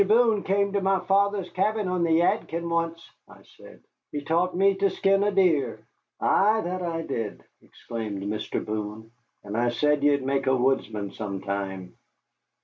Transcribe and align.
Boone 0.07 0.41
came 0.41 0.73
to 0.73 0.81
my 0.81 0.99
father's 1.01 1.51
cabin 1.51 1.87
on 1.87 2.03
the 2.03 2.21
Yadkin 2.21 2.67
once," 2.67 3.07
I 3.27 3.43
said; 3.55 3.83
"he 4.11 4.21
taught 4.23 4.57
me 4.57 4.73
to 4.77 4.89
skin 4.89 5.23
a 5.23 5.31
deer." 5.31 5.85
"Ay, 6.19 6.61
that 6.61 6.81
I 6.81 7.03
did," 7.03 7.43
exclaimed 7.61 8.23
Mr. 8.23 8.65
Boone, 8.65 9.11
"and 9.43 9.55
I 9.55 9.69
said 9.69 10.01
ye'd 10.01 10.23
make 10.25 10.47
a 10.47 10.55
woodsman 10.57 11.11
sometime." 11.11 11.93